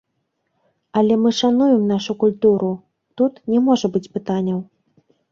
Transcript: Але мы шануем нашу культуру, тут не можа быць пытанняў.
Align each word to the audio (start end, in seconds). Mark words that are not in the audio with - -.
Але 0.99 1.17
мы 1.25 1.31
шануем 1.39 1.83
нашу 1.91 2.15
культуру, 2.23 2.69
тут 3.21 3.33
не 3.53 3.59
можа 3.67 3.91
быць 3.99 4.09
пытанняў. 4.15 4.59